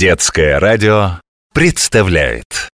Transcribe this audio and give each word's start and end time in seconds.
Детское 0.00 0.58
радио 0.58 1.20
представляет 1.52 2.70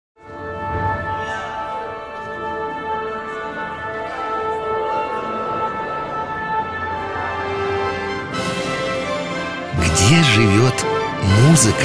Где 9.78 10.22
живет 10.34 10.74
музыка? 11.46 11.76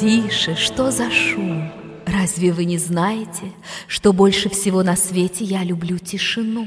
Тише, 0.00 0.56
что 0.56 0.90
за 0.90 1.08
шум? 1.12 1.70
Разве 2.06 2.50
вы 2.50 2.64
не 2.64 2.76
знаете, 2.76 3.52
что 3.86 4.12
больше 4.12 4.48
всего 4.48 4.82
на 4.82 4.96
свете 4.96 5.44
я 5.44 5.62
люблю 5.62 5.98
тишину? 5.98 6.66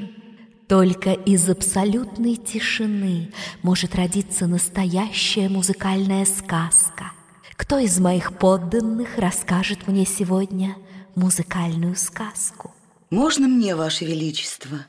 Только 0.71 1.11
из 1.11 1.49
абсолютной 1.49 2.37
тишины 2.37 3.33
может 3.61 3.93
родиться 3.93 4.47
настоящая 4.47 5.49
музыкальная 5.49 6.23
сказка. 6.23 7.11
Кто 7.57 7.77
из 7.77 7.99
моих 7.99 8.37
подданных 8.39 9.17
расскажет 9.17 9.89
мне 9.89 10.05
сегодня 10.05 10.77
музыкальную 11.13 11.97
сказку? 11.97 12.73
Можно 13.09 13.49
мне, 13.49 13.75
Ваше 13.75 14.05
Величество? 14.05 14.85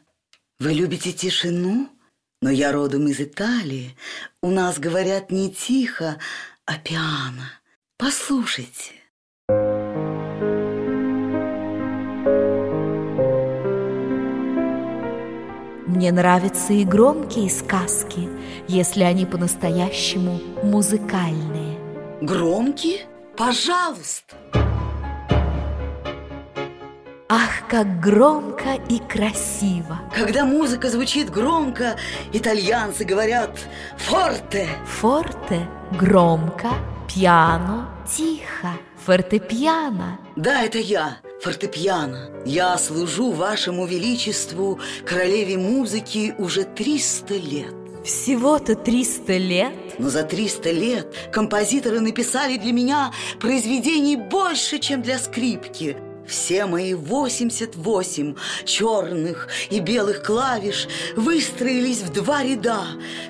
Вы 0.61 0.75
любите 0.75 1.13
тишину? 1.13 1.89
Но 2.41 2.51
я 2.51 2.71
родом 2.71 3.09
из 3.09 3.19
Италии. 3.19 3.97
У 4.41 4.51
нас 4.51 4.79
говорят 4.79 5.33
не 5.33 5.51
тихо, 5.51 6.21
а 6.65 6.79
пиано. 6.79 7.51
Послушайте. 7.97 9.02
Мне 15.93 16.11
нравятся 16.11 16.73
и 16.73 16.87
громкие 16.87 17.51
сказки, 17.51 18.27
если 18.67 19.03
они 19.03 19.27
по-настоящему 19.27 20.41
музыкальные. 20.63 21.79
Громкие? 22.23 23.01
Пожалуйста. 23.37 24.35
Ах, 27.29 27.69
как 27.69 28.01
громко 28.01 28.77
и 28.89 29.01
красиво! 29.01 30.01
Когда 30.15 30.47
музыка 30.47 30.89
звучит 30.89 31.29
громко, 31.29 31.97
итальянцы 32.33 33.05
говорят 33.05 33.51
«форте». 33.99 34.69
Форте– 34.87 35.69
громко, 36.01 36.69
пиано– 37.07 37.91
тихо, 38.09 38.71
фортепиано 39.05 40.19
Да, 40.37 40.63
это 40.63 40.79
я, 40.79 41.19
фортепиано. 41.43 42.31
Я 42.45 42.79
служу 42.79 43.33
вашему 43.33 43.87
величеству, 43.87 44.79
королеве 45.05 45.59
музыки, 45.59 46.35
уже 46.39 46.65
300 46.65 47.35
лет. 47.35 47.75
Всего-то 48.05 48.75
300 48.75 49.37
лет? 49.37 49.73
Но 49.99 50.09
за 50.09 50.23
300 50.23 50.71
лет 50.71 51.15
композиторы 51.33 52.01
написали 52.01 52.57
для 52.57 52.73
меня 52.73 53.13
произведений 53.41 54.17
больше, 54.17 54.79
чем 54.79 55.03
для 55.03 55.19
скрипки. 55.19 55.97
Все 56.27 56.67
мои 56.67 56.95
88 56.95 58.37
черных 58.65 59.49
и 59.71 59.81
белых 59.81 60.23
клавиш 60.23 60.89
выстроились 61.17 62.03
в 62.03 62.13
два 62.13 62.45
ряда, 62.45 62.85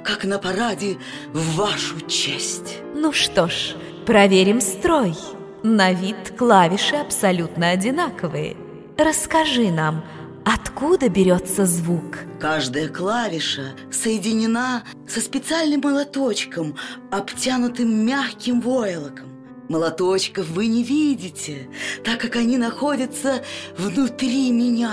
как 0.05 0.25
на 0.25 0.39
параде 0.39 0.99
в 1.33 1.57
вашу 1.57 2.01
честь. 2.07 2.79
Ну 2.95 3.13
что 3.13 3.49
ж, 3.49 3.75
проверим 4.07 4.61
строй 4.61 5.15
На 5.63 5.93
вид 5.93 6.35
клавиши 6.37 6.97
абсолютно 6.97 7.71
одинаковые 7.71 8.57
Расскажи 8.99 9.71
нам, 9.71 10.05
откуда 10.45 11.09
берется 11.09 11.65
звук? 11.67 12.19
Каждая 12.41 12.89
клавиша 12.89 13.73
соединена 13.91 14.83
со 15.09 15.21
специальным 15.21 15.81
молоточком, 15.81 16.77
обтянутым 17.11 18.05
мягким 18.05 18.61
войлоком. 18.61 19.29
Молоточков 19.69 20.49
вы 20.49 20.67
не 20.67 20.83
видите, 20.83 21.69
так 22.05 22.21
как 22.21 22.37
они 22.37 22.59
находятся 22.59 23.43
внутри 23.79 24.51
меня. 24.53 24.93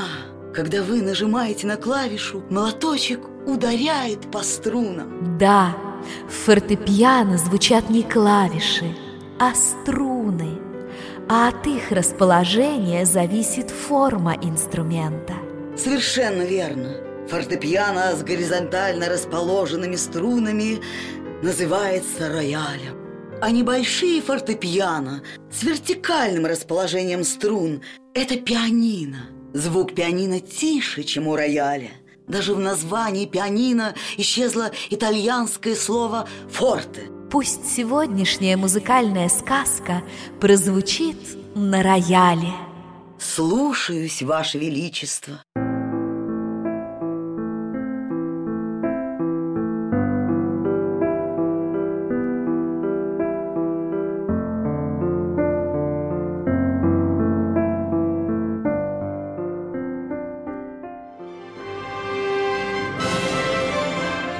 Когда 0.55 0.81
вы 0.81 1.01
нажимаете 1.01 1.67
на 1.67 1.75
клавишу, 1.75 2.43
молоточек 2.49 3.19
ударяет 3.45 4.31
по 4.31 4.43
струнам. 4.43 5.37
Да, 5.37 5.75
в 6.27 6.31
фортепиано 6.31 7.37
звучат 7.37 7.89
не 7.89 8.03
клавиши, 8.03 8.95
а 9.39 9.53
струны 9.53 10.58
А 11.31 11.49
от 11.49 11.67
их 11.67 11.91
расположения 11.91 13.05
зависит 13.05 13.69
форма 13.69 14.35
инструмента 14.41 15.35
Совершенно 15.77 16.41
верно. 16.41 16.97
Фортепиано 17.29 18.15
с 18.15 18.23
горизонтально 18.23 19.07
расположенными 19.09 19.95
струнами 19.95 20.81
называется 21.43 22.29
роялем. 22.29 22.97
А 23.41 23.51
небольшие 23.51 24.23
фортепиано 24.23 25.21
с 25.51 25.61
вертикальным 25.61 26.47
расположением 26.47 27.23
струн– 27.23 27.83
это 28.15 28.35
пианино. 28.35 29.29
Звук 29.53 29.93
пианино 29.93 30.39
тише, 30.39 31.03
чем 31.03 31.27
у 31.27 31.35
рояля. 31.35 31.91
Даже 32.27 32.55
в 32.55 32.59
названии 32.59 33.27
пианино 33.27 33.93
исчезло 34.17 34.71
итальянское 34.89 35.75
слово 35.75 36.27
«форте». 36.49 37.18
Пусть 37.31 37.67
сегодняшняя 37.67 38.57
музыкальная 38.57 39.29
сказка 39.29 40.01
прозвучит 40.39 41.17
на 41.53 41.83
рояле 41.83 42.53
Слушаюсь, 43.19 44.23
Ваше 44.23 44.57
Величество. 44.57 45.43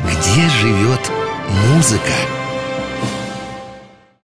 Где 0.04 0.50
живет 0.50 1.12
музыка? 1.72 2.49